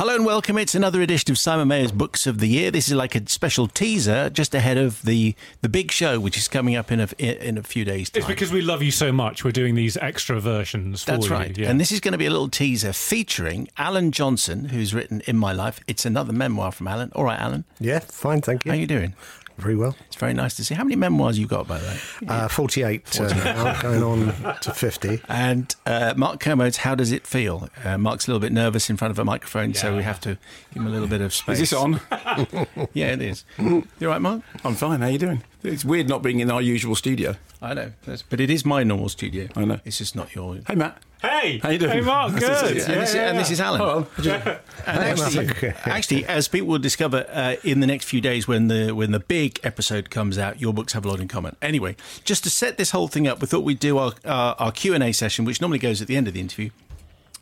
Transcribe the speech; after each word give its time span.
Hello 0.00 0.14
and 0.14 0.24
welcome. 0.24 0.56
It's 0.56 0.74
another 0.74 1.02
edition 1.02 1.30
of 1.30 1.36
Simon 1.36 1.68
Mayo's 1.68 1.92
Books 1.92 2.26
of 2.26 2.38
the 2.38 2.46
Year. 2.46 2.70
This 2.70 2.88
is 2.88 2.94
like 2.94 3.14
a 3.14 3.28
special 3.28 3.66
teaser 3.66 4.30
just 4.30 4.54
ahead 4.54 4.78
of 4.78 5.02
the 5.02 5.34
the 5.60 5.68
big 5.68 5.90
show, 5.90 6.18
which 6.18 6.38
is 6.38 6.48
coming 6.48 6.74
up 6.74 6.90
in 6.90 7.00
a 7.00 7.08
in 7.18 7.58
a 7.58 7.62
few 7.62 7.84
days. 7.84 8.08
Time. 8.08 8.20
It's 8.20 8.26
because 8.26 8.50
we 8.50 8.62
love 8.62 8.82
you 8.82 8.92
so 8.92 9.12
much. 9.12 9.44
We're 9.44 9.50
doing 9.50 9.74
these 9.74 9.98
extra 9.98 10.40
versions. 10.40 11.04
That's 11.04 11.26
for 11.26 11.34
right. 11.34 11.54
You. 11.54 11.64
Yeah. 11.64 11.70
And 11.70 11.78
this 11.78 11.92
is 11.92 12.00
going 12.00 12.12
to 12.12 12.18
be 12.18 12.24
a 12.24 12.30
little 12.30 12.48
teaser 12.48 12.94
featuring 12.94 13.68
Alan 13.76 14.10
Johnson, 14.10 14.70
who's 14.70 14.94
written 14.94 15.20
In 15.26 15.36
My 15.36 15.52
Life. 15.52 15.80
It's 15.86 16.06
another 16.06 16.32
memoir 16.32 16.72
from 16.72 16.88
Alan. 16.88 17.12
All 17.14 17.24
right, 17.24 17.38
Alan. 17.38 17.64
Yeah, 17.78 17.98
fine, 17.98 18.40
thank 18.40 18.64
you. 18.64 18.70
How 18.70 18.78
are 18.78 18.80
you 18.80 18.86
doing? 18.86 19.12
Very 19.60 19.76
well. 19.76 19.94
It's 20.06 20.16
very 20.16 20.32
nice 20.34 20.54
to 20.56 20.64
see. 20.64 20.74
How 20.74 20.84
many 20.84 20.96
memoirs 20.96 21.38
you 21.38 21.46
got, 21.46 21.68
by 21.68 21.78
the 21.78 21.86
way? 21.86 21.98
Uh, 22.28 22.48
48 22.48 23.20
uh, 23.20 23.80
going 23.82 24.02
on 24.02 24.56
to 24.60 24.72
50. 24.72 25.20
And 25.28 25.74
uh, 25.86 26.14
Mark 26.16 26.40
Kermode's 26.40 26.78
How 26.78 26.94
Does 26.94 27.12
It 27.12 27.26
Feel? 27.26 27.68
Uh, 27.84 27.98
Mark's 27.98 28.26
a 28.26 28.30
little 28.30 28.40
bit 28.40 28.52
nervous 28.52 28.88
in 28.90 28.96
front 28.96 29.10
of 29.12 29.18
a 29.18 29.24
microphone, 29.24 29.74
so 29.74 29.96
we 29.96 30.02
have 30.02 30.20
to 30.20 30.38
give 30.72 30.82
him 30.82 30.86
a 30.86 30.90
little 30.90 31.08
bit 31.08 31.20
of 31.20 31.32
space. 31.34 31.60
Is 31.60 31.70
this 31.70 31.78
on? 31.78 32.00
Yeah, 32.92 33.12
it 33.12 33.22
is. 33.22 33.44
You 33.58 33.84
all 34.02 34.08
right, 34.08 34.20
Mark? 34.20 34.42
I'm 34.64 34.74
fine. 34.74 35.00
How 35.00 35.06
you 35.08 35.18
doing? 35.18 35.42
It's 35.62 35.84
weird 35.84 36.08
not 36.08 36.22
being 36.22 36.40
in 36.40 36.50
our 36.50 36.62
usual 36.62 36.94
studio. 36.94 37.36
I 37.60 37.74
know. 37.74 37.92
But 38.28 38.40
it 38.40 38.50
is 38.50 38.64
my 38.64 38.82
normal 38.82 39.08
studio. 39.08 39.48
I 39.54 39.64
know. 39.64 39.80
It's 39.84 39.98
just 39.98 40.16
not 40.16 40.34
your. 40.34 40.58
Hey, 40.66 40.74
Matt. 40.74 41.02
Hey, 41.22 41.58
How 41.62 41.70
you 41.70 41.78
doing? 41.78 41.92
Hey, 41.92 42.00
Mark. 42.00 42.32
This 42.32 42.42
Good. 42.42 42.76
is- 42.76 42.88
and, 42.88 43.00
this, 43.00 43.14
and 43.14 43.38
this 43.38 43.50
is 43.50 43.60
Alan. 43.60 44.06
And 44.86 44.98
actually, 44.98 45.48
actually, 45.84 46.24
as 46.24 46.48
people 46.48 46.68
will 46.68 46.78
discover 46.78 47.26
uh, 47.30 47.56
in 47.62 47.80
the 47.80 47.86
next 47.86 48.06
few 48.06 48.20
days, 48.22 48.48
when 48.48 48.68
the 48.68 48.92
when 48.92 49.10
the 49.12 49.20
big 49.20 49.60
episode 49.62 50.08
comes 50.08 50.38
out, 50.38 50.58
your 50.58 50.72
books 50.72 50.94
have 50.94 51.04
a 51.04 51.08
lot 51.08 51.20
in 51.20 51.28
common. 51.28 51.54
Anyway, 51.60 51.96
just 52.24 52.42
to 52.44 52.50
set 52.50 52.78
this 52.78 52.90
whole 52.92 53.06
thing 53.06 53.28
up, 53.28 53.42
we 53.42 53.46
thought 53.46 53.60
we'd 53.62 53.78
do 53.78 53.98
our 53.98 54.12
uh, 54.24 54.54
our 54.58 54.72
Q 54.72 54.94
and 54.94 55.04
A 55.04 55.12
session, 55.12 55.44
which 55.44 55.60
normally 55.60 55.78
goes 55.78 56.00
at 56.00 56.08
the 56.08 56.16
end 56.16 56.26
of 56.28 56.32
the 56.34 56.40
interview. 56.40 56.70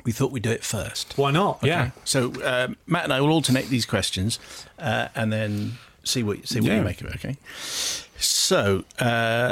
We 0.05 0.11
thought 0.11 0.33
we'd 0.33 0.43
do 0.43 0.51
it 0.51 0.65
first. 0.65 1.17
Why 1.17 1.31
not? 1.31 1.61
Yeah. 1.63 1.91
So 2.05 2.33
uh, 2.43 2.69
Matt 2.87 3.05
and 3.05 3.13
I 3.13 3.21
will 3.21 3.31
alternate 3.31 3.69
these 3.69 3.87
questions, 3.87 4.41
uh, 4.81 5.09
and 5.15 5.33
then 5.33 5.75
see 6.03 6.25
what 6.25 6.49
see 6.49 6.59
what 6.61 6.69
Yeah. 6.71 6.79
you 6.79 6.83
make 6.83 7.01
of 7.01 7.07
it. 7.07 7.15
Okay. 7.15 7.37
So 8.19 8.85
uh, 9.01 9.05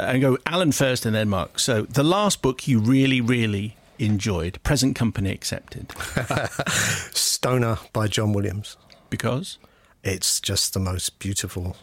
and 0.07 0.19
go 0.21 0.37
Alan 0.45 0.73
first, 0.73 1.05
and 1.05 1.15
then 1.15 1.29
Mark. 1.29 1.57
So 1.57 1.83
the 1.83 2.03
last 2.03 2.41
book 2.41 2.67
you 2.67 2.79
really, 2.79 3.21
really 3.21 3.76
enjoyed, 3.99 4.61
present 4.63 4.95
company 4.95 5.31
accepted, 5.31 5.91
Stoner 7.11 7.77
by 7.93 8.07
John 8.07 8.33
Williams. 8.33 8.77
because 9.09 9.57
It's 10.03 10.39
just 10.39 10.73
the 10.73 10.79
most 10.79 11.19
beautiful 11.19 11.75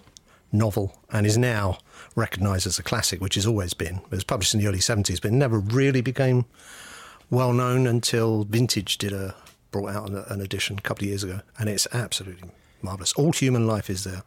novel 0.52 0.96
and 1.10 1.26
is 1.26 1.36
now 1.36 1.78
recognised 2.14 2.66
as 2.66 2.78
a 2.78 2.82
classic, 2.82 3.20
which 3.20 3.34
has 3.34 3.46
always 3.46 3.74
been. 3.74 3.96
It 3.96 4.10
was 4.10 4.24
published 4.24 4.54
in 4.54 4.60
the 4.60 4.66
early 4.68 4.78
70s, 4.78 5.20
but 5.20 5.30
it 5.32 5.34
never 5.34 5.58
really 5.58 6.00
became 6.00 6.44
well 7.30 7.52
known 7.52 7.86
until 7.86 8.44
Vintage 8.44 8.98
did 8.98 9.12
a 9.12 9.34
brought 9.72 9.90
out 9.90 10.08
an, 10.08 10.24
an 10.28 10.40
edition 10.40 10.78
a 10.78 10.80
couple 10.80 11.04
of 11.04 11.08
years 11.08 11.24
ago, 11.24 11.40
and 11.58 11.68
it's 11.68 11.88
absolutely 11.92 12.48
marvellous. 12.80 13.12
All 13.14 13.32
human 13.32 13.66
life 13.66 13.90
is 13.90 14.04
there. 14.04 14.22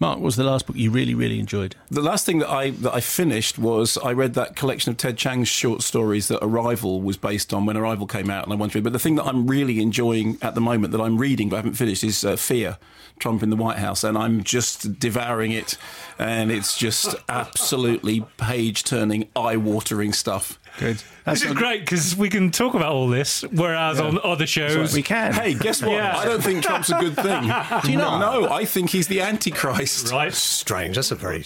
Mark 0.00 0.18
what 0.18 0.24
was 0.24 0.36
the 0.36 0.44
last 0.44 0.66
book 0.66 0.76
you 0.76 0.92
really, 0.92 1.14
really 1.14 1.40
enjoyed. 1.40 1.74
The 1.90 2.02
last 2.02 2.24
thing 2.24 2.38
that 2.38 2.48
I 2.48 2.70
that 2.70 2.94
I 2.94 3.00
finished 3.00 3.58
was 3.58 3.98
I 3.98 4.12
read 4.12 4.34
that 4.34 4.54
collection 4.54 4.92
of 4.92 4.96
Ted 4.96 5.16
Chiang's 5.16 5.48
short 5.48 5.82
stories 5.82 6.28
that 6.28 6.38
Arrival 6.44 7.00
was 7.00 7.16
based 7.16 7.52
on 7.52 7.66
when 7.66 7.76
Arrival 7.76 8.06
came 8.06 8.30
out, 8.30 8.44
and 8.44 8.52
I 8.52 8.56
went 8.56 8.70
through. 8.70 8.82
But 8.82 8.92
the 8.92 9.00
thing 9.00 9.16
that 9.16 9.24
I'm 9.24 9.48
really 9.48 9.80
enjoying 9.80 10.38
at 10.40 10.54
the 10.54 10.60
moment 10.60 10.92
that 10.92 11.00
I'm 11.00 11.18
reading 11.18 11.48
but 11.48 11.56
I 11.56 11.58
haven't 11.58 11.74
finished 11.74 12.04
is 12.04 12.24
uh, 12.24 12.36
Fear, 12.36 12.78
Trump 13.18 13.42
in 13.42 13.50
the 13.50 13.56
White 13.56 13.78
House, 13.78 14.04
and 14.04 14.16
I'm 14.16 14.44
just 14.44 15.00
devouring 15.00 15.50
it, 15.50 15.76
and 16.16 16.52
it's 16.52 16.78
just 16.78 17.16
absolutely 17.28 18.24
page 18.36 18.84
turning, 18.84 19.28
eye 19.34 19.56
watering 19.56 20.12
stuff. 20.12 20.60
Good. 20.78 21.02
This 21.26 21.42
is 21.42 21.52
great 21.52 21.80
because 21.80 22.16
we 22.16 22.30
can 22.30 22.50
talk 22.50 22.74
about 22.74 22.92
all 22.92 23.08
this, 23.08 23.42
whereas 23.52 24.00
on 24.00 24.18
other 24.22 24.46
shows, 24.46 24.94
We 24.94 25.02
can. 25.02 25.32
Hey, 25.34 25.54
guess 25.54 25.82
what? 25.82 25.92
Yeah. 25.92 26.16
I 26.16 26.24
don't 26.24 26.42
think 26.42 26.62
Trump's 26.64 26.88
a 26.90 26.94
good 26.98 27.16
thing. 27.16 27.42
Do 27.84 27.90
you 27.92 27.98
not? 27.98 28.18
No, 28.20 28.48
I 28.50 28.64
think 28.64 28.90
he's 28.90 29.08
the 29.08 29.20
Antichrist. 29.20 30.10
right? 30.10 30.32
Strange. 30.32 30.94
That's 30.96 31.10
a 31.10 31.16
very 31.16 31.44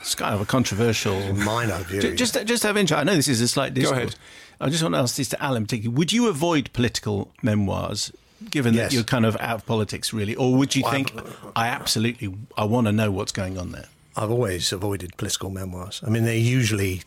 It's 0.00 0.14
kind 0.14 0.34
of 0.34 0.40
a 0.40 0.44
controversial. 0.46 1.18
minor 1.34 1.78
view. 1.84 2.00
Ju- 2.02 2.14
Just, 2.14 2.44
just 2.46 2.62
have 2.62 2.76
interest. 2.76 3.00
I 3.00 3.04
know 3.04 3.16
this 3.16 3.26
is 3.28 3.40
a 3.40 3.48
slight 3.48 3.74
discourse. 3.74 3.96
ahead. 3.98 4.14
I 4.60 4.68
just 4.68 4.82
want 4.82 4.94
to 4.94 4.98
ask 5.00 5.16
this 5.16 5.28
to 5.30 5.42
Alan 5.42 5.64
particularly. 5.64 5.96
Would 5.98 6.12
you 6.12 6.28
avoid 6.28 6.72
political 6.72 7.32
memoirs, 7.42 8.12
given 8.50 8.76
that 8.76 8.92
you're 8.92 9.02
kind 9.02 9.26
of 9.26 9.36
out 9.40 9.56
of 9.56 9.66
politics, 9.66 10.12
really, 10.12 10.34
or 10.36 10.54
would 10.54 10.76
you 10.76 10.82
Well, 10.84 10.92
think 10.92 11.12
uh, 11.16 11.22
I 11.56 11.66
absolutely 11.68 12.32
I 12.56 12.64
want 12.64 12.86
to 12.86 12.92
know 12.92 13.10
what's 13.10 13.32
going 13.32 13.58
on 13.58 13.72
there? 13.72 13.86
I've 14.16 14.30
always 14.30 14.72
avoided 14.72 15.16
political 15.16 15.50
memoirs. 15.50 16.00
I 16.06 16.10
mean, 16.10 16.22
they're 16.24 16.36
usually 16.36 17.02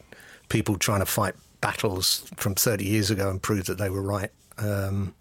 people 0.49 0.77
trying 0.77 0.99
to 0.99 1.05
fight 1.05 1.35
battles 1.61 2.29
from 2.35 2.55
30 2.55 2.85
years 2.85 3.09
ago 3.11 3.29
and 3.29 3.41
prove 3.41 3.65
that 3.65 3.77
they 3.77 3.89
were 3.89 4.01
right. 4.01 4.31
Um, 4.57 5.13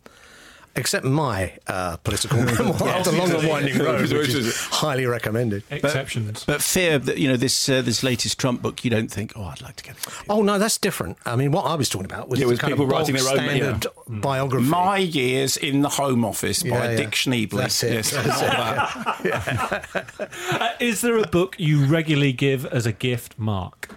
except 0.78 1.06
my 1.06 1.54
uh, 1.68 1.96
political 1.98 2.36
memoir, 2.42 2.74
The 3.02 3.12
Long 3.16 3.30
and 3.30 3.48
Winding 3.48 3.78
Road, 3.78 4.12
which 4.12 4.34
is 4.34 4.54
highly 4.66 5.06
recommended. 5.06 5.62
Exceptions. 5.70 6.44
But 6.44 6.60
fear 6.62 6.98
that 6.98 7.16
you 7.16 7.28
know 7.28 7.36
this 7.38 7.68
uh, 7.70 7.80
this 7.80 8.02
latest 8.02 8.38
Trump 8.38 8.60
book, 8.60 8.84
you 8.84 8.90
don't 8.90 9.10
think, 9.10 9.32
oh, 9.36 9.44
I'd 9.44 9.62
like 9.62 9.76
to 9.76 9.84
get 9.84 9.96
a 9.96 10.00
copy. 10.02 10.26
Oh, 10.28 10.42
no, 10.42 10.58
that's 10.58 10.76
different. 10.76 11.16
I 11.24 11.34
mean, 11.36 11.50
what 11.50 11.64
I 11.64 11.74
was 11.76 11.88
talking 11.88 12.04
about 12.04 12.28
was, 12.28 12.38
Yeah, 12.40 12.44
it 12.46 12.48
was 12.48 12.58
kind 12.58 12.72
people 12.74 12.84
of 12.84 12.90
writing 12.90 13.14
bog 13.14 13.24
their 13.24 13.32
own- 13.32 13.38
standard 13.80 13.86
biography. 14.06 14.66
My 14.66 14.98
Years 14.98 15.56
in 15.56 15.80
the 15.80 15.88
Home 15.88 16.26
Office 16.26 16.62
by 16.62 16.68
Yeah, 16.68 16.90
yeah. 16.90 16.96
Dick 16.96 17.10
Schneebly. 17.12 17.56
That's 17.56 17.82
it. 17.82 17.92
Yes, 17.94 18.10
That's 18.10 18.42
all 18.42 18.48
that. 18.48 19.96
Uh, 20.50 20.68
is 20.80 21.00
there 21.00 21.16
a 21.18 21.26
book 21.26 21.56
you 21.58 21.84
regularly 21.86 22.32
give 22.32 22.64
as 22.66 22.86
a 22.86 22.92
gift, 22.92 23.38
Mark? 23.38 23.88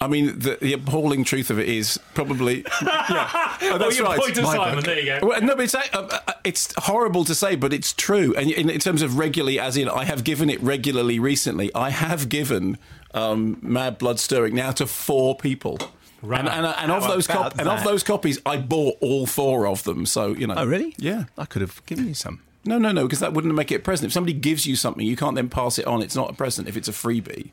I 0.00 0.06
mean, 0.06 0.38
the, 0.38 0.58
the 0.60 0.72
appalling 0.74 1.24
truth 1.24 1.50
of 1.50 1.58
it 1.58 1.68
is 1.68 1.98
probably. 2.14 2.64
Yeah, 2.82 3.56
oh, 3.62 3.78
that's 3.78 3.98
you 3.98 4.04
right. 4.04 4.18
point 4.18 4.36
Simon, 4.36 4.84
there 4.84 5.00
you 5.00 5.20
go. 5.20 5.26
Well, 5.26 5.42
no, 5.42 5.56
but 5.56 5.64
it's, 5.64 5.74
uh, 5.74 5.82
uh, 5.92 6.32
it's 6.44 6.72
horrible 6.78 7.24
to 7.24 7.34
say, 7.34 7.56
but 7.56 7.72
it's 7.72 7.92
true. 7.92 8.34
And 8.36 8.50
in, 8.50 8.70
in 8.70 8.78
terms 8.78 9.02
of 9.02 9.18
regularly, 9.18 9.58
as 9.58 9.76
in, 9.76 9.88
I 9.88 10.04
have 10.04 10.22
given 10.22 10.50
it 10.50 10.62
regularly 10.62 11.18
recently. 11.18 11.74
I 11.74 11.90
have 11.90 12.28
given 12.28 12.78
um, 13.12 13.58
Mad 13.60 13.98
Blood 13.98 14.20
Stirring 14.20 14.54
now 14.54 14.70
to 14.72 14.86
four 14.86 15.36
people. 15.36 15.78
Right. 16.22 16.40
And, 16.40 16.48
and, 16.48 16.66
and 16.66 16.92
of 16.92 17.06
those 17.08 17.26
cop- 17.26 17.58
and 17.58 17.68
of 17.68 17.82
those 17.84 18.02
copies, 18.02 18.40
I 18.46 18.56
bought 18.56 18.96
all 19.00 19.26
four 19.26 19.66
of 19.66 19.82
them. 19.84 20.06
So 20.06 20.32
you 20.32 20.46
know. 20.46 20.54
Oh, 20.56 20.66
really? 20.66 20.94
Yeah. 20.98 21.24
I 21.36 21.44
could 21.44 21.62
have 21.62 21.84
given 21.86 22.06
you 22.06 22.14
some. 22.14 22.40
No, 22.64 22.76
no, 22.76 22.92
no, 22.92 23.04
because 23.04 23.20
that 23.20 23.32
wouldn't 23.32 23.54
make 23.54 23.72
it 23.72 23.76
a 23.76 23.78
present. 23.78 24.08
If 24.08 24.12
somebody 24.12 24.34
gives 24.34 24.66
you 24.66 24.76
something, 24.76 25.06
you 25.06 25.16
can't 25.16 25.34
then 25.36 25.48
pass 25.48 25.78
it 25.78 25.86
on. 25.86 26.02
It's 26.02 26.16
not 26.16 26.30
a 26.30 26.34
present 26.34 26.68
if 26.68 26.76
it's 26.76 26.88
a 26.88 26.92
freebie. 26.92 27.50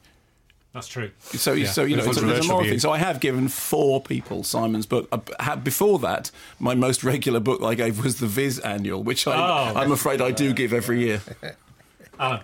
That's 0.76 0.90
true. 0.90 1.12
So, 1.22 1.56
so 1.64 1.86
you 1.86 1.96
know, 1.96 2.04
it's, 2.04 2.18
a 2.18 2.44
moral 2.50 2.66
thing. 2.68 2.80
So 2.80 2.92
I 2.92 2.98
have 2.98 3.22
given 3.22 3.48
four 3.48 4.02
people 4.02 4.44
Simon's 4.44 4.86
book. 4.86 5.08
Uh, 5.10 5.56
Before 5.56 6.00
that, 6.00 6.32
my 6.60 6.76
most 6.76 7.02
regular 7.02 7.40
book 7.40 7.64
I 7.64 7.76
gave 7.76 8.04
was 8.04 8.20
the 8.20 8.28
Viz 8.28 8.60
Annual, 8.60 9.02
which 9.04 9.26
I, 9.26 9.38
Oh. 9.38 9.74
I'm 9.74 9.94
afraid 9.94 10.22
I 10.22 10.32
do 10.32 10.52
give 10.52 10.74
every 10.74 11.00
year. 11.00 11.22
Alan. 12.20 12.42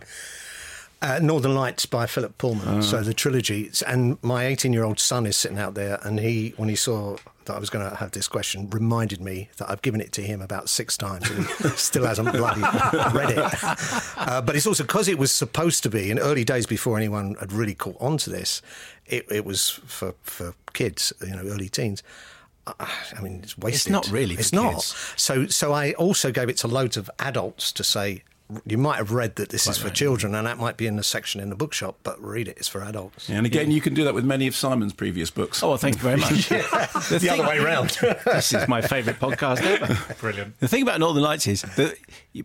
Uh, 1.01 1.19
Northern 1.21 1.55
Lights 1.55 1.87
by 1.87 2.05
Philip 2.05 2.37
Pullman. 2.37 2.67
Ah. 2.67 2.81
So 2.81 3.01
the 3.01 3.13
trilogy. 3.13 3.71
And 3.87 4.17
my 4.21 4.45
18 4.45 4.71
year 4.71 4.83
old 4.83 4.99
son 4.99 5.25
is 5.25 5.35
sitting 5.35 5.57
out 5.57 5.73
there, 5.73 5.99
and 6.03 6.19
he, 6.19 6.53
when 6.57 6.69
he 6.69 6.75
saw 6.75 7.17
that 7.45 7.55
I 7.55 7.59
was 7.59 7.71
going 7.71 7.89
to 7.89 7.95
have 7.95 8.11
this 8.11 8.27
question, 8.27 8.69
reminded 8.69 9.19
me 9.19 9.49
that 9.57 9.67
I've 9.67 9.81
given 9.81 9.99
it 9.99 10.11
to 10.11 10.21
him 10.21 10.43
about 10.43 10.69
six 10.69 10.95
times 10.95 11.27
and 11.31 11.43
he 11.47 11.69
still 11.75 12.05
hasn't 12.05 12.31
bloody 12.31 12.61
read 13.17 13.31
it. 13.31 13.43
Uh, 14.15 14.41
but 14.43 14.55
it's 14.55 14.67
also 14.67 14.83
because 14.83 15.07
it 15.07 15.17
was 15.17 15.31
supposed 15.31 15.81
to 15.81 15.89
be 15.89 16.11
in 16.11 16.19
early 16.19 16.43
days 16.43 16.67
before 16.67 16.97
anyone 16.97 17.33
had 17.39 17.51
really 17.51 17.73
caught 17.73 17.97
on 17.99 18.17
to 18.19 18.29
this, 18.29 18.61
it, 19.07 19.25
it 19.31 19.43
was 19.43 19.71
for, 19.87 20.13
for 20.21 20.53
kids, 20.73 21.11
you 21.21 21.35
know, 21.35 21.41
early 21.47 21.67
teens. 21.67 22.03
I 22.67 23.21
mean, 23.23 23.39
it's 23.41 23.57
wasted. 23.57 23.87
It's 23.87 23.89
not 23.89 24.11
really 24.11 24.35
It's 24.35 24.53
not. 24.53 24.73
kids. 24.73 24.95
So, 25.17 25.47
so 25.47 25.73
I 25.73 25.93
also 25.93 26.31
gave 26.31 26.47
it 26.47 26.57
to 26.57 26.67
loads 26.67 26.95
of 26.95 27.09
adults 27.17 27.71
to 27.73 27.83
say, 27.83 28.23
you 28.65 28.77
might 28.77 28.97
have 28.97 29.11
read 29.11 29.35
that 29.37 29.49
this 29.49 29.67
is 29.67 29.77
for 29.77 29.89
children, 29.89 30.35
and 30.35 30.45
that 30.47 30.57
might 30.57 30.77
be 30.77 30.87
in 30.87 30.95
the 30.95 31.03
section 31.03 31.41
in 31.41 31.49
the 31.49 31.55
bookshop, 31.55 31.97
but 32.03 32.21
read 32.23 32.47
it. 32.47 32.57
It's 32.57 32.67
for 32.67 32.81
adults. 32.81 33.29
And 33.29 33.45
again, 33.45 33.71
you 33.71 33.81
can 33.81 33.93
do 33.93 34.03
that 34.03 34.13
with 34.13 34.25
many 34.25 34.47
of 34.47 34.55
Simon's 34.55 34.93
previous 34.93 35.29
books. 35.29 35.61
Oh, 35.63 35.69
well, 35.69 35.77
thank 35.77 35.95
you 35.95 36.01
very 36.01 36.17
much. 36.17 36.49
the 36.49 37.19
The 37.21 37.29
other 37.29 37.47
way 37.47 37.59
round. 37.59 37.89
this 38.25 38.53
is 38.53 38.67
my 38.67 38.81
favourite 38.81 39.19
podcast 39.19 39.61
ever. 39.61 39.97
Brilliant. 40.19 40.59
The 40.59 40.67
thing 40.67 40.81
about 40.83 40.99
Northern 40.99 41.23
Lights 41.23 41.47
is 41.47 41.61
that 41.61 41.95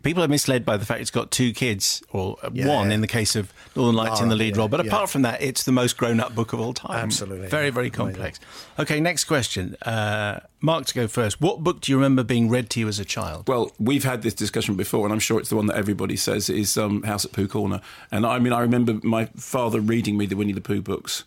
people 0.02 0.22
are 0.22 0.28
misled 0.28 0.64
by 0.64 0.76
the 0.76 0.84
fact 0.84 1.00
it's 1.00 1.10
got 1.10 1.30
two 1.30 1.52
kids, 1.52 2.02
or 2.12 2.36
uh, 2.42 2.50
Yeah, 2.52 2.68
one 2.68 2.88
yeah. 2.88 2.94
in 2.94 3.00
the 3.00 3.06
case 3.08 3.36
of 3.36 3.52
Northern 3.74 3.94
Lights 3.96 4.20
in 4.20 4.28
the 4.28 4.34
Oh, 4.34 4.38
lead 4.38 4.54
yeah, 4.54 4.58
role. 4.60 4.68
But 4.68 4.84
yeah. 4.84 4.90
apart 4.90 5.10
from 5.10 5.22
that, 5.22 5.42
it's 5.42 5.64
the 5.64 5.72
most 5.72 5.96
grown 5.96 6.20
up 6.20 6.34
book 6.34 6.52
of 6.52 6.60
all 6.60 6.72
time. 6.74 7.04
Absolutely. 7.04 7.48
Very, 7.48 7.70
very 7.70 7.90
complex. 7.90 8.38
Okay, 8.78 9.00
next 9.00 9.24
question. 9.24 9.76
Uh, 9.82 10.40
Mark 10.60 10.86
to 10.86 10.94
go 10.94 11.06
first. 11.06 11.40
What 11.40 11.62
book 11.62 11.80
do 11.80 11.92
you 11.92 11.96
remember 11.96 12.22
being 12.22 12.48
read 12.48 12.70
to 12.70 12.80
you 12.80 12.88
as 12.88 12.98
a 12.98 13.04
child? 13.04 13.48
Well, 13.48 13.72
we've 13.78 14.04
had 14.04 14.22
this 14.22 14.34
discussion 14.34 14.74
before, 14.74 15.04
and 15.04 15.12
I'm 15.12 15.20
sure 15.20 15.38
it's 15.38 15.50
the 15.50 15.56
one 15.56 15.66
that 15.66 15.76
everybody 15.76 16.16
says 16.16 16.48
is 16.48 16.76
um, 16.78 17.02
House 17.02 17.24
at 17.24 17.32
Pooh 17.32 17.48
Corner. 17.48 17.80
And 18.10 18.26
I 18.26 18.38
mean, 18.38 18.52
I 18.52 18.60
remember 18.60 18.98
my 19.02 19.26
father 19.36 19.80
reading 19.80 20.16
me 20.16 20.26
the 20.26 20.36
Winnie 20.36 20.52
the 20.52 20.60
Pooh 20.60 20.80
books 20.80 21.24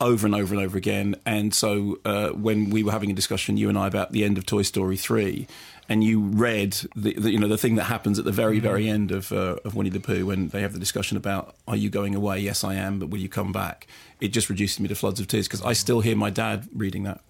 over 0.00 0.26
and 0.26 0.34
over 0.34 0.54
and 0.54 0.62
over 0.62 0.76
again. 0.76 1.16
And 1.24 1.54
so 1.54 1.98
uh, 2.04 2.30
when 2.30 2.70
we 2.70 2.82
were 2.82 2.92
having 2.92 3.10
a 3.10 3.14
discussion, 3.14 3.56
you 3.56 3.68
and 3.68 3.78
I, 3.78 3.86
about 3.86 4.12
the 4.12 4.24
end 4.24 4.36
of 4.36 4.44
Toy 4.46 4.62
Story 4.62 4.96
3, 4.96 5.46
and 5.88 6.04
you 6.04 6.20
read 6.20 6.72
the, 6.94 7.14
the 7.14 7.30
you 7.32 7.38
know 7.38 7.48
the 7.48 7.58
thing 7.58 7.74
that 7.74 7.84
happens 7.84 8.18
at 8.18 8.24
the 8.24 8.32
very 8.32 8.60
very 8.60 8.88
end 8.88 9.10
of 9.10 9.32
uh, 9.32 9.56
of 9.64 9.74
Winnie 9.74 9.90
the 9.90 10.00
Pooh 10.00 10.26
when 10.26 10.48
they 10.48 10.62
have 10.62 10.72
the 10.72 10.78
discussion 10.78 11.16
about 11.16 11.54
are 11.66 11.76
you 11.76 11.90
going 11.90 12.14
away? 12.14 12.38
Yes, 12.38 12.64
I 12.64 12.74
am, 12.74 12.98
but 12.98 13.10
will 13.10 13.18
you 13.18 13.28
come 13.28 13.52
back? 13.52 13.86
It 14.20 14.28
just 14.28 14.48
reduces 14.48 14.80
me 14.80 14.88
to 14.88 14.94
floods 14.94 15.20
of 15.20 15.26
tears 15.26 15.48
because 15.48 15.62
I 15.62 15.72
still 15.72 16.00
hear 16.00 16.16
my 16.16 16.30
dad 16.30 16.68
reading 16.74 17.02
that. 17.02 17.20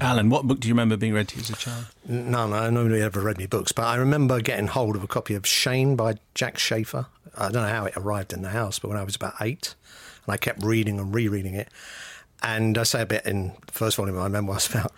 Alan, 0.00 0.30
what 0.30 0.46
book 0.46 0.60
do 0.60 0.68
you 0.68 0.74
remember 0.74 0.96
being 0.96 1.12
read 1.12 1.28
to 1.28 1.36
you 1.36 1.42
as 1.42 1.50
a 1.50 1.56
child? 1.56 1.86
No, 2.06 2.46
no, 2.46 2.70
nobody 2.70 3.02
ever 3.02 3.20
read 3.20 3.38
me 3.38 3.46
books, 3.46 3.72
but 3.72 3.84
I 3.84 3.96
remember 3.96 4.40
getting 4.40 4.68
hold 4.68 4.96
of 4.96 5.02
a 5.02 5.08
copy 5.08 5.34
of 5.34 5.46
Shane 5.46 5.96
by 5.96 6.16
Jack 6.34 6.58
Schaefer. 6.58 7.06
I 7.36 7.50
don't 7.50 7.62
know 7.62 7.68
how 7.68 7.86
it 7.86 7.96
arrived 7.96 8.32
in 8.32 8.42
the 8.42 8.50
house, 8.50 8.78
but 8.78 8.88
when 8.88 8.96
I 8.96 9.04
was 9.04 9.16
about 9.16 9.34
eight, 9.40 9.74
and 10.26 10.32
I 10.32 10.36
kept 10.36 10.62
reading 10.62 10.98
and 10.98 11.14
rereading 11.14 11.54
it. 11.54 11.68
And 12.42 12.78
I 12.78 12.84
say 12.84 13.02
a 13.02 13.06
bit 13.06 13.26
in 13.26 13.52
the 13.66 13.72
first 13.72 13.96
volume 13.96 14.16
of 14.16 14.22
my 14.22 14.28
memoirs 14.28 14.68
about 14.70 14.92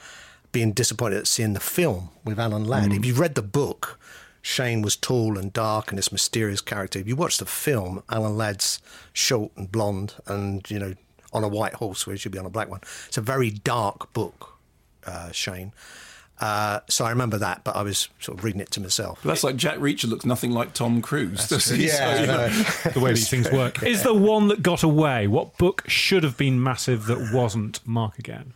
being 0.53 0.73
disappointed 0.73 1.19
at 1.19 1.27
seeing 1.27 1.55
the 1.55 1.61
film 1.61 2.11
with 2.25 2.39
Alan 2.39 2.65
Ladd. 2.65 2.91
Mm. 2.91 2.99
If 2.99 3.07
you've 3.07 3.21
read 3.21 3.37
the 3.37 3.43
book, 3.43 3.99
Shane 4.43 4.83
was 4.83 4.97
tall 4.97 5.39
and 5.39 5.53
dark 5.53 5.91
and 5.91 5.99
this 5.99 6.13
mysterious 6.13 6.61
character. 6.61 6.99
If 6.99 7.09
you 7.09 7.17
watch 7.17 7.39
the 7.39 7.47
film, 7.47 8.03
Alan 8.11 8.37
Ladd's 8.37 8.81
short 9.13 9.53
and 9.57 9.71
blonde 9.71 10.15
and, 10.27 10.69
you 10.71 10.79
know, 10.79 10.95
on 11.33 11.45
a 11.45 11.49
white 11.49 11.75
horse 11.75 12.07
where 12.07 12.15
he 12.15 12.19
should 12.19 12.33
be 12.33 12.39
on 12.39 12.47
a 12.47 12.51
black 12.51 12.69
one. 12.69 12.81
It's 13.07 13.19
a 13.19 13.23
very 13.23 13.51
dark 13.51 14.13
book, 14.13 14.59
uh, 15.07 15.31
Shane. 15.33 15.73
Uh, 16.41 16.81
so 16.89 17.05
I 17.05 17.11
remember 17.11 17.37
that, 17.37 17.65
but 17.65 17.77
I 17.77 17.83
was 17.83 18.09
sort 18.19 18.39
of 18.39 18.45
reading 18.45 18.63
it 18.63 18.71
to 18.71 18.81
myself. 18.81 19.23
That's 19.23 19.45
like 19.45 19.57
Jack 19.57 19.77
Reacher 19.77 20.09
looks 20.09 20.25
nothing 20.25 20.53
like 20.53 20.73
Tom 20.73 21.03
Cruise. 21.03 21.47
does 21.49 21.67
he? 21.69 21.87
Yeah, 21.89 22.15
So, 22.15 22.21
you 22.23 22.27
know, 22.27 22.47
no. 22.47 22.91
the 22.93 23.01
way 23.01 23.11
these 23.13 23.29
things 23.29 23.51
work. 23.53 23.83
Is 23.83 24.03
the 24.05 24.15
one 24.15 24.49
that 24.49 24.63
got 24.63 24.83
away? 24.83 25.27
What 25.27 25.59
book 25.59 25.85
should 25.87 26.25
have 26.25 26.39
been 26.39 26.63
massive 26.63 27.05
that 27.07 27.31
wasn't? 27.35 27.81
Mark 27.87 28.19
again. 28.19 28.55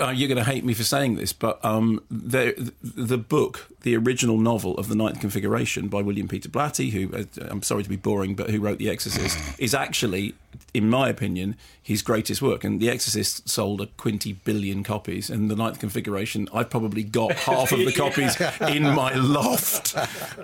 uh, 0.00 0.10
you're 0.10 0.28
going 0.28 0.36
to 0.44 0.50
hate 0.50 0.64
me 0.64 0.74
for 0.74 0.82
saying 0.84 1.14
this, 1.14 1.32
but 1.32 1.64
um, 1.64 2.02
the, 2.10 2.72
the 2.82 3.16
book, 3.16 3.68
the 3.82 3.96
original 3.96 4.38
novel 4.38 4.76
of 4.76 4.88
the 4.88 4.94
Ninth 4.96 5.20
Configuration 5.20 5.86
by 5.86 6.02
William 6.02 6.26
Peter 6.26 6.48
Blatty, 6.48 6.90
who 6.90 7.16
uh, 7.16 7.24
I'm 7.48 7.62
sorry 7.62 7.84
to 7.84 7.88
be 7.88 7.96
boring, 7.96 8.34
but 8.34 8.50
who 8.50 8.60
wrote 8.60 8.78
The 8.78 8.90
Exorcist, 8.90 9.38
is 9.58 9.72
actually, 9.72 10.34
in 10.78 10.88
my 10.88 11.08
opinion, 11.08 11.56
his 11.82 12.02
greatest 12.02 12.40
work. 12.40 12.62
And 12.62 12.80
The 12.80 12.88
Exorcist 12.88 13.48
sold 13.48 13.80
a 13.80 13.86
quinty 13.86 14.32
billion 14.32 14.84
copies, 14.84 15.28
and 15.28 15.50
the 15.50 15.56
Ninth 15.56 15.80
Configuration, 15.80 16.48
I've 16.54 16.70
probably 16.70 17.02
got 17.02 17.32
half 17.50 17.72
of 17.72 17.80
the 17.80 17.92
copies 17.92 18.40
in 18.60 18.84
my 18.84 19.12
loft, 19.14 19.94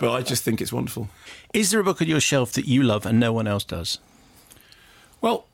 but 0.00 0.10
I 0.10 0.22
just 0.22 0.42
think 0.42 0.60
it's 0.60 0.72
wonderful. 0.72 1.08
Is 1.52 1.70
there 1.70 1.80
a 1.80 1.84
book 1.84 2.02
on 2.02 2.08
your 2.08 2.20
shelf 2.20 2.52
that 2.54 2.66
you 2.66 2.82
love 2.82 3.06
and 3.06 3.20
no 3.20 3.32
one 3.32 3.46
else 3.46 3.62
does? 3.64 3.98
Well, 5.20 5.46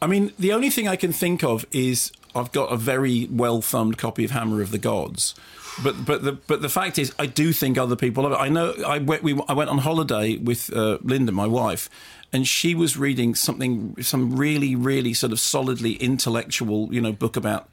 I 0.00 0.06
mean, 0.06 0.32
the 0.38 0.52
only 0.52 0.70
thing 0.70 0.86
I 0.86 0.96
can 0.96 1.12
think 1.12 1.42
of 1.42 1.66
is 1.72 2.12
I've 2.36 2.52
got 2.52 2.72
a 2.72 2.76
very 2.76 3.26
well 3.30 3.62
thumbed 3.62 3.98
copy 3.98 4.24
of 4.24 4.30
Hammer 4.30 4.60
of 4.60 4.70
the 4.70 4.78
Gods. 4.78 5.34
But 5.82 6.04
but 6.04 6.22
the 6.22 6.32
but 6.32 6.62
the 6.62 6.68
fact 6.68 6.98
is, 6.98 7.14
I 7.18 7.26
do 7.26 7.52
think 7.52 7.76
other 7.76 7.96
people 7.96 8.22
love 8.22 8.32
it. 8.32 8.36
I 8.36 8.48
know 8.48 8.74
I 8.86 8.98
went 8.98 9.22
we, 9.22 9.38
I 9.48 9.52
went 9.52 9.70
on 9.70 9.78
holiday 9.78 10.36
with 10.36 10.72
uh, 10.74 10.98
Linda, 11.02 11.32
my 11.32 11.46
wife, 11.46 11.90
and 12.32 12.46
she 12.46 12.74
was 12.74 12.96
reading 12.96 13.34
something 13.34 14.02
some 14.02 14.36
really 14.36 14.74
really 14.74 15.12
sort 15.12 15.32
of 15.32 15.40
solidly 15.40 15.94
intellectual 15.94 16.92
you 16.94 17.00
know 17.00 17.12
book 17.12 17.36
about 17.36 17.68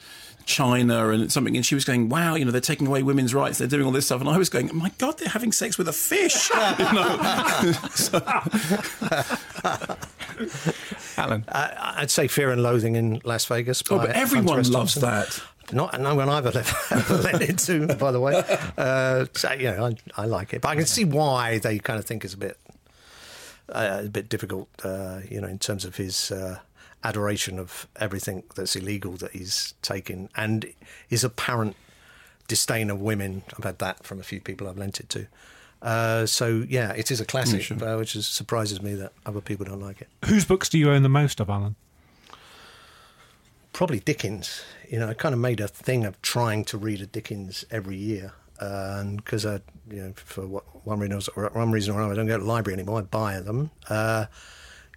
China 0.46 1.10
and 1.10 1.32
something, 1.32 1.56
and 1.56 1.66
she 1.66 1.76
was 1.76 1.86
going, 1.86 2.10
"Wow, 2.10 2.36
you 2.36 2.44
know, 2.44 2.52
they're 2.52 2.60
taking 2.60 2.88
away 2.88 3.04
women's 3.04 3.34
rights, 3.34 3.58
they're 3.58 3.68
doing 3.68 3.86
all 3.86 3.92
this 3.92 4.08
stuff," 4.08 4.20
and 4.20 4.30
I 4.30 4.38
was 4.38 4.50
going, 4.50 4.70
"My 4.74 4.92
God, 4.98 5.18
they're 5.18 5.30
having 5.30 5.54
sex 5.54 5.78
with 5.78 5.88
a 5.88 5.94
fish." 5.94 6.50
you 6.80 6.86
know? 9.80 9.96
Alan? 11.18 11.46
I- 11.48 11.94
I'd 11.98 12.12
say 12.12 12.28
Fear 12.28 12.52
and 12.52 12.64
Loathing 12.64 12.96
in 12.96 13.22
Las 13.24 13.46
Vegas. 13.46 13.84
Oh, 13.90 13.98
but 13.98 14.12
everyone 14.12 14.64
loves 14.72 14.96
that. 14.96 15.42
Not 15.72 16.00
no 16.00 16.14
one 16.16 16.28
I've 16.30 16.46
ever, 16.46 16.60
ever 16.92 17.18
lent 17.18 17.42
it 17.42 17.58
to, 17.60 17.88
by 17.96 18.12
the 18.12 18.20
way. 18.20 18.44
Uh, 18.78 19.26
so, 19.34 19.52
you 19.54 19.72
know, 19.72 19.86
I, 19.88 20.22
I 20.22 20.26
like 20.26 20.54
it, 20.54 20.62
but 20.62 20.70
I 20.70 20.76
can 20.76 20.86
see 20.86 21.06
why 21.06 21.58
they 21.60 21.80
kind 21.80 21.98
of 21.98 22.06
think 22.06 22.26
it's 22.26 22.34
a 22.34 22.38
bit 22.38 22.58
uh, 23.70 24.02
a 24.06 24.10
bit 24.10 24.28
difficult. 24.28 24.68
Uh, 24.84 25.22
you 25.30 25.40
know, 25.40 25.48
in 25.48 25.60
terms 25.60 25.86
of 25.86 25.96
his 25.96 26.32
uh, 26.32 26.60
adoration 27.04 27.60
of 27.60 27.88
everything 27.96 28.44
that's 28.56 28.76
illegal 28.76 29.14
that 29.14 29.32
he's 29.32 29.74
taken, 29.82 30.30
and 30.36 30.66
his 31.08 31.24
apparent 31.24 31.76
disdain 32.50 32.90
of 32.90 33.00
women. 33.00 33.44
I've 33.58 33.64
had 33.64 33.80
that 33.80 34.04
from 34.04 34.20
a 34.20 34.24
few 34.24 34.42
people 34.42 34.68
I've 34.68 34.78
lent 34.78 35.00
it 35.00 35.08
to. 35.10 35.28
Uh, 35.84 36.26
so 36.26 36.64
yeah, 36.68 36.94
it 36.94 37.12
is 37.12 37.22
a 37.22 37.26
classic, 37.26 37.70
uh, 37.82 37.96
which 37.98 38.16
is, 38.16 38.26
surprises 38.26 38.82
me 38.82 38.96
that 38.96 39.14
other 39.26 39.42
people 39.42 39.66
don't 39.66 39.82
like 39.82 40.02
it. 40.02 40.08
Whose 40.26 40.46
books 40.46 40.70
do 40.70 40.80
you 40.80 40.90
own 40.90 41.04
the 41.04 41.10
most 41.10 41.40
of, 41.40 41.50
Alan? 41.50 41.76
probably 43.74 44.00
Dickens. 44.00 44.64
You 44.88 45.00
know, 45.00 45.10
I 45.10 45.14
kind 45.14 45.34
of 45.34 45.40
made 45.40 45.60
a 45.60 45.68
thing 45.68 46.06
of 46.06 46.22
trying 46.22 46.64
to 46.66 46.78
read 46.78 47.02
a 47.02 47.08
Dickens 47.08 47.66
every 47.70 47.98
year, 47.98 48.32
uh, 48.62 48.98
and 49.00 49.18
because 49.18 49.46
I, 49.46 49.60
you 49.90 50.02
know, 50.04 50.14
for 50.16 50.48
what, 50.48 50.64
one 50.86 51.00
reason 51.00 51.34
or 51.36 51.50
one 51.50 51.72
reason 51.72 51.94
or 51.94 52.00
another, 52.00 52.14
I 52.14 52.16
don't 52.16 52.28
go 52.28 52.38
to 52.38 52.44
the 52.44 52.50
library 52.50 52.80
anymore. 52.80 53.00
I 53.00 53.02
buy 53.02 53.40
them. 53.40 53.72
Uh, 53.90 54.28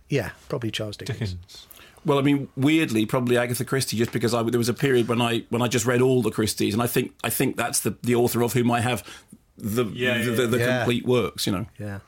yeah, 0.08 0.30
probably 0.48 0.70
Charles 0.70 0.96
Dickens. 0.96 1.32
Dickens. 1.32 1.66
Well, 2.04 2.18
I 2.18 2.22
mean, 2.22 2.48
weirdly, 2.56 3.04
probably 3.04 3.36
Agatha 3.36 3.64
Christie, 3.64 3.96
just 3.96 4.12
because 4.12 4.32
I, 4.32 4.40
there 4.44 4.58
was 4.58 4.68
a 4.68 4.74
period 4.74 5.08
when 5.08 5.20
I 5.20 5.44
when 5.48 5.62
I 5.62 5.66
just 5.66 5.86
read 5.86 6.00
all 6.00 6.22
the 6.22 6.30
Christies, 6.30 6.72
and 6.72 6.82
I 6.82 6.86
think 6.86 7.12
I 7.24 7.30
think 7.30 7.56
that's 7.56 7.80
the, 7.80 7.96
the 8.02 8.14
author 8.14 8.42
of 8.42 8.52
whom 8.52 8.70
I 8.70 8.80
have 8.80 9.02
the 9.58 9.84
Yeah, 9.84 10.22
the, 10.22 10.30
the, 10.32 10.46
the 10.46 10.58
yeah. 10.58 10.78
complete 10.78 11.06
works. 11.06 11.46
You 11.46 11.52
know, 11.52 11.66
Yeah. 11.78 11.98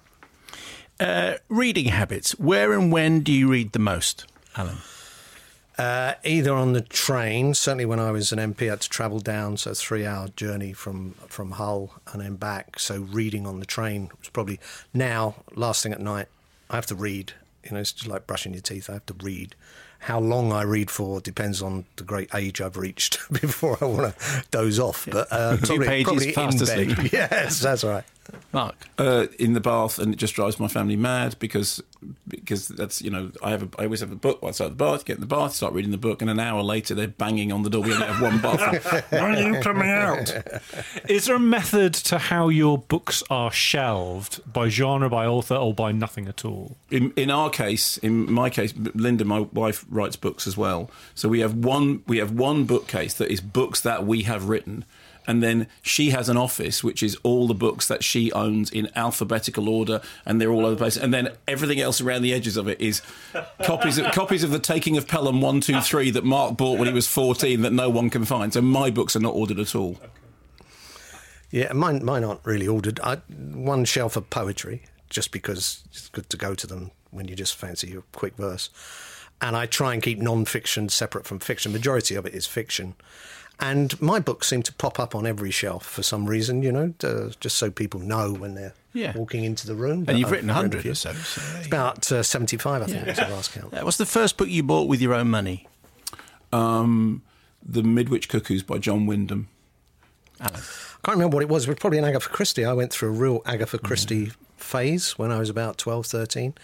Uh, 1.00 1.35
reading 1.49 1.87
habits. 1.87 2.33
Where 2.41 2.73
and 2.73 2.91
when 2.91 3.21
do 3.21 3.33
you 3.33 3.49
read 3.49 3.73
the 3.73 3.79
most, 3.79 4.27
Alan? 4.56 4.79
Uh, 5.79 6.15
either 6.25 6.53
on 6.53 6.73
the 6.73 6.81
train, 6.81 7.55
certainly 7.55 7.85
when 7.85 8.00
I 8.00 8.11
was 8.11 8.33
an 8.33 8.41
MP, 8.41 8.62
I 8.67 8.71
had 8.71 8.81
to 8.81 8.89
travel 8.89 9.21
down, 9.21 9.56
so 9.59 9.71
a 9.71 9.75
three-hour 9.77 10.29
journey 10.35 10.73
from 10.73 11.12
from 11.29 11.53
Hull 11.53 11.93
and 12.12 12.21
then 12.21 12.35
back. 12.35 12.81
So 12.81 13.03
reading 13.03 13.47
on 13.47 13.61
the 13.61 13.67
train 13.67 14.11
was 14.19 14.29
probably 14.29 14.59
now 14.93 15.37
last 15.55 15.85
thing 15.85 15.93
at 15.93 16.01
night. 16.01 16.27
I 16.69 16.75
have 16.75 16.87
to 16.87 16.97
read. 16.97 17.33
You 17.62 17.73
know, 17.73 17.79
it's 17.81 17.93
just 17.93 18.09
like 18.09 18.27
brushing 18.27 18.53
your 18.55 18.62
teeth. 18.62 18.91
I 18.91 18.94
have 18.94 19.06
to 19.06 19.15
read. 19.23 19.55
How 20.00 20.21
long 20.21 20.53
I 20.53 20.62
read 20.62 20.91
for 20.91 21.21
depends 21.21 21.61
on 21.61 21.85
the 21.97 22.05
great 22.05 22.35
age 22.35 22.61
I've 22.61 22.77
reached 22.77 23.19
before 23.33 23.77
I 23.81 23.85
want 23.85 24.17
to 24.19 24.45
doze 24.50 24.79
off. 24.79 25.06
But 25.11 25.29
uh, 25.31 25.56
probably, 25.62 25.87
pages 25.87 26.05
probably 26.06 26.33
fast 26.33 26.56
in 26.59 26.62
asleep. 26.62 26.97
bed. 26.97 27.12
Yes, 27.12 27.61
that's 27.61 27.85
right. 27.85 28.05
Mark? 28.53 28.89
uh, 28.99 29.27
in 29.39 29.53
the 29.53 29.61
bath, 29.61 29.99
and 29.99 30.13
it 30.13 30.17
just 30.17 30.35
drives 30.35 30.59
my 30.59 30.69
family 30.69 30.97
mad 30.97 31.37
because 31.39 31.83
because 32.29 32.69
that's 32.69 33.03
you 33.03 33.11
know 33.11 33.31
I 33.43 33.51
have 33.51 33.63
a, 33.63 33.69
I 33.79 33.85
always 33.85 34.01
have 34.01 34.13
a 34.13 34.17
book 34.17 34.41
outside 34.43 34.71
the 34.73 34.77
bath. 34.77 35.05
Get 35.05 35.17
in 35.17 35.21
the 35.21 35.27
bath, 35.27 35.55
start 35.55 35.73
reading 35.73 35.91
the 35.91 35.99
book, 35.99 36.23
and 36.23 36.31
an 36.31 36.41
hour 36.41 36.63
later 36.63 36.95
they're 36.95 37.09
banging 37.09 37.53
on 37.53 37.63
the 37.63 37.71
door. 37.71 37.83
We 37.83 37.93
only 37.93 38.07
have 38.07 38.23
one 38.23 38.41
bathroom. 38.41 39.03
Why 39.11 39.35
are 39.35 39.41
you 39.41 39.61
coming 39.61 39.91
out? 39.91 40.33
Is 41.09 41.27
there 41.27 41.37
a 41.37 41.41
method 41.41 41.95
to 41.95 42.19
how 42.19 42.49
your 42.49 42.79
books 42.79 43.23
are 43.31 43.53
shelved 43.53 44.41
by 44.51 44.69
genre, 44.69 45.09
by 45.09 45.27
author, 45.27 45.57
or 45.57 45.75
by 45.75 45.93
nothing 45.93 46.29
at 46.29 46.45
all? 46.45 46.77
In, 46.91 47.13
in 47.17 47.31
our 47.31 47.51
case, 47.51 47.99
in 47.99 48.31
my 48.32 48.51
case, 48.51 48.73
Linda, 48.94 49.25
my 49.25 49.41
wife, 49.41 49.85
writes 49.91 50.17
books 50.17 50.47
as 50.47 50.56
well. 50.56 50.91
So 51.15 51.29
we 51.29 51.41
have 51.41 51.55
one 51.55 52.03
we 52.06 52.19
have 52.19 52.32
one 52.32 52.65
bookcase 52.65 53.15
that 53.15 53.31
is 53.31 53.41
books 53.41 53.81
that 53.82 54.06
we 54.06 54.23
have 54.23 54.49
written, 54.49 54.85
and 55.29 55.41
then 55.41 55.69
she 55.82 56.11
has 56.11 56.29
an 56.29 56.37
office 56.37 56.82
which 56.82 57.03
is 57.05 57.17
all 57.23 57.47
the 57.47 57.55
books 57.55 57.87
that 57.87 58.03
she 58.03 58.32
owns 58.32 58.70
in 58.70 58.89
alphabetical 58.97 59.69
order, 59.69 60.01
and 60.27 60.41
they're 60.41 60.51
all 60.51 60.67
over 60.67 60.75
the 60.75 60.79
place. 60.79 60.97
And 60.97 61.15
then 61.15 61.37
everything 61.47 61.79
else 61.79 62.01
around 62.01 62.23
the 62.23 62.35
edges 62.35 62.56
of 62.56 62.67
it 62.67 62.81
is 62.81 63.03
copies 63.63 63.99
of 63.99 64.11
copies 64.13 64.43
of 64.43 64.51
the 64.51 64.58
Taking 64.58 64.97
of 64.97 65.06
Pelham 65.06 65.41
one, 65.41 65.61
two, 65.61 65.81
three 65.81 66.11
that 66.11 66.25
Mark 66.25 66.56
bought 66.56 66.81
when 66.81 66.89
he 66.89 66.94
was 66.94 67.06
fourteen 67.06 67.63
that 67.63 67.73
no 67.73 67.89
one 67.89 68.11
can 68.11 68.25
find. 68.25 68.53
So 68.53 68.61
my 68.61 68.91
books 68.91 69.15
are 69.15 69.20
not 69.20 69.35
ordered 69.35 69.61
at 69.61 69.77
all. 69.77 70.01
Yeah, 71.51 71.73
mine 71.73 72.05
mine 72.05 72.25
aren't 72.25 72.44
really 72.44 72.67
ordered. 72.67 72.99
I, 73.01 73.17
one 73.17 73.85
shelf 73.85 74.17
of 74.17 74.29
poetry, 74.31 74.82
just 75.08 75.31
because 75.31 75.85
it's 75.91 76.08
good 76.08 76.29
to 76.31 76.37
go 76.37 76.55
to 76.55 76.67
them 76.67 76.91
when 77.11 77.29
you 77.29 77.37
just 77.37 77.55
fancy 77.55 77.89
your 77.89 78.03
quick 78.13 78.37
verse. 78.37 78.70
And 79.41 79.56
I 79.56 79.67
try 79.67 79.94
and 79.94 80.03
keep 80.03 80.19
non-fiction 80.19 80.89
separate 80.89 81.25
from 81.25 81.39
fiction. 81.39 81.73
Majority 81.73 82.17
of 82.17 82.27
it 82.27 82.35
is 82.35 82.47
fiction. 82.47 82.97
And 83.60 84.00
my 84.00 84.20
books 84.20 84.46
seem 84.46 84.62
to 84.62 84.72
pop 84.74 85.00
up 85.00 85.15
on 85.17 85.27
every 85.27 85.50
shelf 85.50 85.84
for 85.84 86.03
some 86.05 86.27
reason, 86.27 86.62
you 86.62 86.70
know, 86.70 86.94
uh, 87.03 87.31
just 87.41 87.56
so 87.56 87.70
people 87.72 87.98
know 88.00 88.32
when 88.32 88.55
they're 88.55 88.74
Yeah. 88.93 89.17
walking 89.17 89.43
into 89.43 89.67
the 89.67 89.74
room. 89.74 90.05
And 90.06 90.17
you've 90.19 90.27
I've 90.29 90.32
written 90.32 90.50
a 90.50 90.53
a 90.53 90.56
hundred 90.56 90.82
few. 90.82 90.93
or 90.93 90.94
so. 90.94 91.12
so 91.12 91.43
It's 91.58 91.67
about 91.67 92.10
uh, 92.12 92.22
75, 92.22 92.82
I 92.82 92.86
think, 92.86 93.06
was 93.06 93.17
the 93.17 93.29
last 93.29 93.53
count. 93.53 93.72
What's 93.84 93.96
the 93.96 94.06
first 94.06 94.36
book 94.36 94.48
you 94.48 94.62
bought 94.62 94.86
with 94.88 95.00
your 95.00 95.12
own 95.12 95.29
money, 95.29 95.67
Um, 96.53 97.22
the 97.62 97.82
Midwich 97.82 98.29
Cuckoos 98.29 98.62
by 98.62 98.79
John 98.79 99.06
Wyndham. 99.06 99.48
Alan? 100.41 100.55
I 100.55 101.00
can't 101.05 101.17
remember 101.17 101.34
what 101.36 101.43
it 101.43 101.48
was. 101.48 101.65
It 101.65 101.70
was 101.70 101.79
probably 101.79 101.98
an 101.98 102.05
Agatha 102.05 102.29
Christie. 102.29 102.65
I 102.65 102.72
went 102.72 102.93
through 102.93 103.08
a 103.08 103.12
real 103.12 103.43
Agatha 103.44 103.79
Christie 103.79 104.32
phase 104.56 105.19
when 105.19 105.31
I 105.32 105.38
was 105.38 105.50
about 105.50 105.79
12, 105.79 106.06
13 106.06 106.55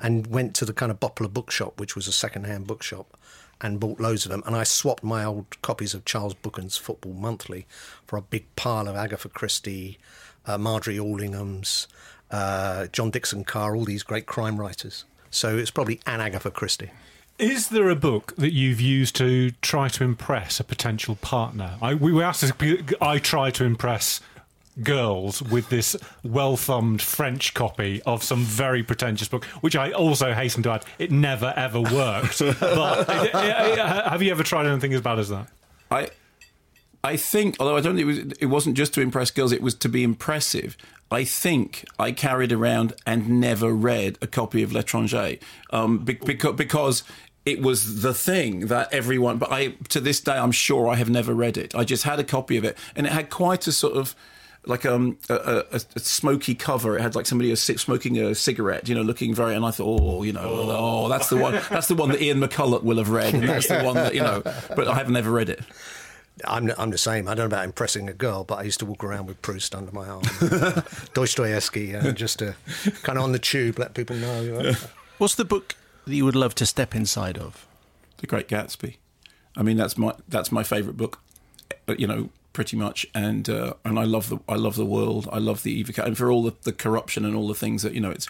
and 0.00 0.26
went 0.28 0.54
to 0.56 0.64
the 0.64 0.72
kind 0.72 0.90
of 0.90 0.98
Bopler 1.00 1.32
bookshop, 1.32 1.78
which 1.80 1.94
was 1.94 2.06
a 2.08 2.12
second-hand 2.12 2.66
bookshop, 2.66 3.16
and 3.60 3.80
bought 3.80 4.00
loads 4.00 4.24
of 4.24 4.30
them. 4.30 4.42
And 4.46 4.56
I 4.56 4.64
swapped 4.64 5.04
my 5.04 5.24
old 5.24 5.60
copies 5.62 5.94
of 5.94 6.04
Charles 6.04 6.34
Buchan's 6.34 6.76
Football 6.76 7.14
Monthly 7.14 7.66
for 8.06 8.16
a 8.16 8.22
big 8.22 8.46
pile 8.56 8.88
of 8.88 8.96
Agatha 8.96 9.28
Christie, 9.28 9.98
uh, 10.46 10.58
Margery 10.58 10.98
Allingham's, 10.98 11.88
uh, 12.30 12.86
John 12.88 13.10
Dickson 13.10 13.44
Carr, 13.44 13.76
all 13.76 13.84
these 13.84 14.02
great 14.02 14.26
crime 14.26 14.58
writers. 14.58 15.04
So 15.30 15.56
it's 15.56 15.70
probably 15.70 16.00
an 16.06 16.20
Agatha 16.20 16.50
Christie. 16.50 16.90
Is 17.38 17.68
there 17.68 17.88
a 17.88 17.96
book 17.96 18.34
that 18.36 18.52
you've 18.52 18.80
used 18.80 19.16
to 19.16 19.50
try 19.60 19.88
to 19.88 20.04
impress 20.04 20.60
a 20.60 20.64
potential 20.64 21.16
partner? 21.16 21.76
I, 21.82 21.94
we 21.94 22.12
were 22.12 22.22
asked 22.22 22.46
to, 22.46 22.84
I 23.00 23.18
try 23.18 23.50
to 23.50 23.64
impress 23.64 24.20
girls 24.82 25.42
with 25.42 25.68
this 25.68 25.96
well 26.22 26.56
thumbed 26.56 27.00
French 27.00 27.54
copy 27.54 28.02
of 28.02 28.22
some 28.22 28.42
very 28.42 28.82
pretentious 28.82 29.28
book, 29.28 29.44
which 29.60 29.76
I 29.76 29.92
also 29.92 30.32
hasten 30.32 30.62
to 30.64 30.70
add, 30.70 30.84
it 30.98 31.10
never 31.10 31.52
ever 31.56 31.80
worked. 31.80 32.38
but 32.60 33.08
uh, 33.08 34.10
have 34.10 34.22
you 34.22 34.30
ever 34.30 34.42
tried 34.42 34.66
anything 34.66 34.92
as 34.92 35.00
bad 35.00 35.18
as 35.18 35.28
that? 35.28 35.48
I 35.90 36.08
I 37.04 37.16
think, 37.18 37.56
although 37.60 37.76
I 37.76 37.82
don't 37.82 37.96
think 37.96 38.02
it, 38.02 38.24
was, 38.24 38.38
it 38.40 38.46
wasn't 38.46 38.78
just 38.78 38.94
to 38.94 39.02
impress 39.02 39.30
girls, 39.30 39.52
it 39.52 39.60
was 39.60 39.74
to 39.74 39.90
be 39.90 40.02
impressive. 40.02 40.74
I 41.10 41.24
think 41.24 41.84
I 41.98 42.12
carried 42.12 42.50
around 42.50 42.94
and 43.06 43.40
never 43.40 43.72
read 43.74 44.16
a 44.22 44.26
copy 44.26 44.62
of 44.62 44.72
L'Étranger 44.72 45.38
um, 45.68 45.98
because, 45.98 46.54
because 46.54 47.02
it 47.44 47.60
was 47.60 48.00
the 48.00 48.14
thing 48.14 48.68
that 48.68 48.90
everyone. 48.90 49.36
But 49.36 49.52
I, 49.52 49.68
to 49.90 50.00
this 50.00 50.18
day, 50.20 50.32
I'm 50.32 50.50
sure 50.50 50.88
I 50.88 50.94
have 50.94 51.10
never 51.10 51.34
read 51.34 51.58
it. 51.58 51.74
I 51.74 51.84
just 51.84 52.04
had 52.04 52.18
a 52.18 52.24
copy 52.24 52.56
of 52.56 52.64
it, 52.64 52.78
and 52.96 53.06
it 53.06 53.12
had 53.12 53.28
quite 53.28 53.66
a 53.66 53.72
sort 53.72 53.98
of 53.98 54.16
like 54.66 54.86
um, 54.86 55.18
a, 55.28 55.34
a, 55.34 55.64
a, 55.72 56.00
smoky 56.00 56.54
cover. 56.54 56.96
It 56.96 57.02
had 57.02 57.14
like 57.14 57.26
somebody 57.26 57.54
smoking 57.56 58.18
a 58.18 58.34
cigarette, 58.34 58.88
you 58.88 58.94
know, 58.94 59.02
looking 59.02 59.34
very. 59.34 59.54
And 59.54 59.64
I 59.64 59.70
thought, 59.70 60.00
oh, 60.00 60.22
you 60.22 60.32
know, 60.32 60.42
oh, 60.44 61.08
that's 61.08 61.28
the 61.28 61.36
one. 61.36 61.60
That's 61.70 61.88
the 61.88 61.94
one 61.94 62.10
that 62.10 62.22
Ian 62.22 62.40
McCulloch 62.40 62.82
will 62.82 62.98
have 62.98 63.10
read, 63.10 63.34
and 63.34 63.48
that's 63.48 63.68
the 63.68 63.82
one 63.82 63.94
that 63.94 64.14
you 64.14 64.20
know. 64.20 64.42
But 64.74 64.88
I 64.88 64.94
have 64.94 65.10
never 65.10 65.30
read 65.30 65.48
it. 65.48 65.60
I'm, 66.44 66.72
I'm 66.78 66.90
the 66.90 66.98
same. 66.98 67.28
I 67.28 67.34
don't 67.34 67.44
know 67.44 67.56
about 67.56 67.64
impressing 67.64 68.08
a 68.08 68.12
girl, 68.12 68.42
but 68.42 68.56
I 68.56 68.62
used 68.62 68.80
to 68.80 68.86
walk 68.86 69.04
around 69.04 69.26
with 69.26 69.40
Proust 69.40 69.74
under 69.74 69.92
my 69.92 70.08
arm, 70.08 70.22
Dostoevsky, 71.14 71.92
and 71.92 72.16
just 72.16 72.40
to 72.40 72.56
kind 73.02 73.18
of 73.18 73.24
on 73.24 73.32
the 73.32 73.38
tube 73.38 73.78
let 73.78 73.94
people 73.94 74.16
know. 74.16 74.42
You 74.42 74.52
know. 74.52 74.72
What's 75.18 75.36
the 75.36 75.44
book 75.44 75.76
that 76.06 76.14
you 76.14 76.24
would 76.24 76.34
love 76.34 76.54
to 76.56 76.66
step 76.66 76.94
inside 76.94 77.38
of? 77.38 77.66
The 78.18 78.26
Great 78.26 78.48
Gatsby. 78.48 78.96
I 79.56 79.62
mean, 79.62 79.76
that's 79.76 79.96
my 79.96 80.14
that's 80.28 80.50
my 80.50 80.64
favourite 80.64 80.96
book. 80.96 81.20
Uh, 81.86 81.94
you 81.96 82.06
know, 82.06 82.30
pretty 82.54 82.76
much, 82.78 83.06
and 83.14 83.50
uh, 83.50 83.74
and 83.84 83.98
I 83.98 84.04
love 84.04 84.30
the 84.30 84.38
I 84.48 84.54
love 84.54 84.76
the 84.76 84.86
world. 84.86 85.28
I 85.30 85.38
love 85.38 85.62
the 85.62 85.72
Eva, 85.72 86.02
and 86.06 86.16
for 86.16 86.30
all 86.30 86.44
the, 86.44 86.54
the 86.62 86.72
corruption 86.72 87.26
and 87.26 87.36
all 87.36 87.46
the 87.46 87.54
things 87.54 87.82
that 87.82 87.92
you 87.92 88.00
know, 88.00 88.10
it's 88.10 88.28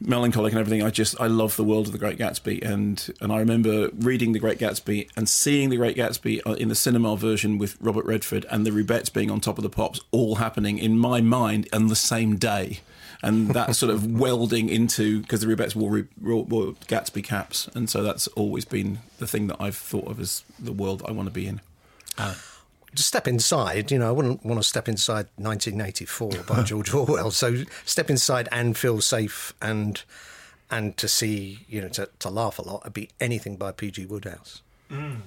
melancholic 0.00 0.52
and 0.52 0.60
everything. 0.60 0.82
I 0.82 0.90
just 0.90 1.18
I 1.18 1.28
love 1.28 1.56
the 1.56 1.64
world 1.64 1.86
of 1.86 1.92
The 1.92 1.98
Great 1.98 2.18
Gatsby, 2.18 2.62
and 2.62 3.10
and 3.20 3.32
I 3.32 3.38
remember 3.38 3.88
reading 3.96 4.32
The 4.32 4.38
Great 4.38 4.58
Gatsby 4.58 5.08
and 5.16 5.28
seeing 5.28 5.70
The 5.70 5.76
Great 5.76 5.96
Gatsby 5.96 6.42
uh, 6.46 6.52
in 6.52 6.68
the 6.68 6.74
cinema 6.74 7.16
version 7.16 7.56
with 7.56 7.76
Robert 7.80 8.04
Redford 8.04 8.44
and 8.50 8.66
the 8.66 8.70
Rubettes 8.70 9.10
being 9.10 9.30
on 9.30 9.40
top 9.40 9.56
of 9.56 9.62
the 9.62 9.70
pops, 9.70 10.00
all 10.10 10.36
happening 10.36 10.78
in 10.78 10.98
my 10.98 11.22
mind 11.22 11.68
on 11.72 11.86
the 11.86 11.96
same 11.96 12.36
day. 12.36 12.80
And 13.22 13.50
that 13.54 13.74
sort 13.74 13.90
of 13.90 14.06
welding 14.20 14.68
into 14.68 15.22
because 15.22 15.40
the 15.40 15.46
Rubettes 15.46 15.74
wore, 15.74 16.06
wore, 16.20 16.44
wore 16.44 16.72
Gatsby 16.88 17.24
caps, 17.24 17.68
and 17.74 17.88
so 17.88 18.02
that's 18.02 18.26
always 18.28 18.66
been 18.66 18.98
the 19.18 19.26
thing 19.26 19.46
that 19.46 19.56
I've 19.58 19.76
thought 19.76 20.08
of 20.08 20.20
as 20.20 20.44
the 20.58 20.72
world 20.72 21.02
I 21.06 21.12
want 21.12 21.28
to 21.28 21.32
be 21.32 21.46
in. 21.46 21.62
Uh, 22.18 22.34
step 22.98 23.28
inside, 23.28 23.90
you 23.90 23.98
know, 23.98 24.08
I 24.08 24.12
wouldn't 24.12 24.44
want 24.44 24.60
to 24.60 24.66
step 24.66 24.88
inside 24.88 25.26
1984 25.36 26.30
by 26.46 26.62
George 26.64 26.92
Orwell. 26.92 27.30
So 27.30 27.64
step 27.84 28.10
inside 28.10 28.48
and 28.52 28.76
feel 28.76 29.00
safe 29.00 29.52
and 29.60 30.02
and 30.70 30.96
to 30.96 31.06
see, 31.06 31.60
you 31.68 31.80
know, 31.80 31.88
to, 31.88 32.08
to 32.18 32.30
laugh 32.30 32.58
a 32.58 32.62
lot, 32.62 32.80
it'd 32.82 32.94
be 32.94 33.10
anything 33.20 33.56
by 33.56 33.70
P.G. 33.70 34.06
Wodehouse. 34.06 34.62
Mm. 34.90 35.18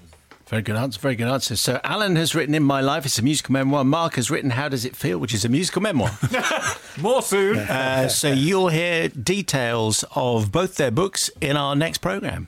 Very 0.48 0.62
good 0.62 0.76
answer. 0.76 1.00
Very 1.00 1.16
good 1.16 1.28
answer. 1.28 1.56
So 1.58 1.80
Alan 1.84 2.16
has 2.16 2.34
written 2.34 2.56
"In 2.56 2.64
My 2.64 2.80
Life." 2.80 3.06
It's 3.06 3.20
a 3.20 3.22
musical 3.22 3.52
memoir. 3.52 3.84
Mark 3.84 4.16
has 4.16 4.32
written 4.32 4.52
"How 4.52 4.70
Does 4.70 4.86
It 4.86 4.96
Feel," 4.96 5.20
which 5.20 5.34
is 5.34 5.44
a 5.44 5.50
musical 5.50 5.82
memoir. 5.82 6.18
More 6.98 7.22
soon. 7.22 7.58
Uh, 7.58 8.08
so 8.08 8.32
you'll 8.32 8.70
hear 8.70 9.10
details 9.10 10.06
of 10.16 10.52
both 10.52 10.76
their 10.76 10.92
books 10.92 11.30
in 11.42 11.58
our 11.58 11.76
next 11.76 11.98
program. 11.98 12.48